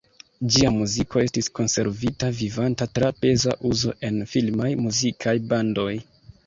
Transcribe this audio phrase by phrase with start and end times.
[0.53, 5.91] Ĝia muziko estis konservita vivanta tra peza uzo en filmaj muzikaj bandoj.